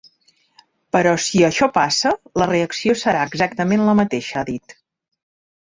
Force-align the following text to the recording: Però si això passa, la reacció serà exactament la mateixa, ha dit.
Però 0.95 1.11
si 1.25 1.43
això 1.49 1.69
passa, 1.77 2.15
la 2.43 2.49
reacció 2.53 2.97
serà 3.05 3.23
exactament 3.31 3.87
la 3.91 3.97
mateixa, 4.03 4.39
ha 4.45 4.49
dit. 4.53 4.81